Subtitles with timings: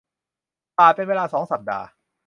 [0.77, 1.85] บาทเป็นเวลา สอง สัปดาห์